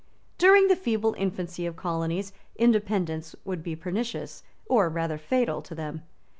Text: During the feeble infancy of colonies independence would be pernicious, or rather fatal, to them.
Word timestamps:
During 0.39 0.67
the 0.67 0.75
feeble 0.75 1.13
infancy 1.13 1.67
of 1.67 1.75
colonies 1.75 2.33
independence 2.55 3.35
would 3.45 3.61
be 3.61 3.75
pernicious, 3.75 4.41
or 4.65 4.89
rather 4.89 5.19
fatal, 5.19 5.61
to 5.61 5.75
them. 5.75 6.01